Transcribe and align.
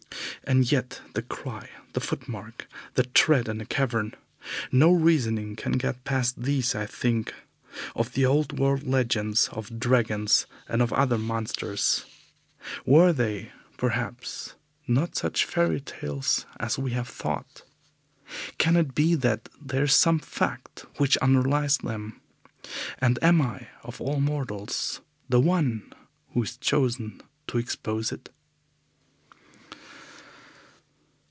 And 0.43 0.69
yet 0.69 1.01
the 1.13 1.21
cry, 1.21 1.69
the 1.93 2.01
footmark, 2.01 2.67
the 2.95 3.03
tread 3.03 3.47
in 3.47 3.59
the 3.59 3.65
cavern 3.65 4.15
no 4.71 4.91
reasoning 4.91 5.55
can 5.55 5.73
get 5.73 6.03
past 6.03 6.41
these 6.43 6.73
I 6.75 6.85
think 6.87 7.33
of 7.95 8.11
the 8.13 8.25
old 8.25 8.57
world 8.59 8.83
legends 8.83 9.47
of 9.53 9.79
dragons 9.79 10.47
and 10.67 10.81
of 10.81 10.91
other 10.91 11.17
monsters. 11.19 12.05
Were 12.87 13.13
they, 13.13 13.51
perhaps, 13.77 14.55
not 14.87 15.15
such 15.15 15.45
fairy 15.45 15.79
tales 15.79 16.45
as 16.59 16.77
we 16.77 16.91
have 16.91 17.07
thought? 17.07 17.61
Can 18.57 18.75
it 18.75 18.93
be 18.95 19.13
that 19.15 19.47
there 19.61 19.83
is 19.83 19.93
some 19.93 20.19
fact 20.19 20.85
which 20.97 21.17
underlies 21.17 21.77
them, 21.77 22.19
and 22.97 23.17
am 23.21 23.41
I, 23.41 23.67
of 23.83 24.01
all 24.01 24.19
mortals, 24.19 24.99
the 25.29 25.39
one 25.39 25.93
who 26.33 26.43
is 26.43 26.57
chosen 26.57 27.21
to 27.47 27.57
expose 27.59 28.11
it? 28.11 28.31